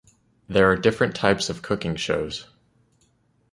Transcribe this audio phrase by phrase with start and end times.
[0.49, 2.47] There are different types of cooking shows.